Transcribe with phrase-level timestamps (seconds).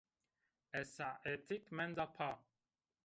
[0.79, 2.29] Ez saetêk menda pa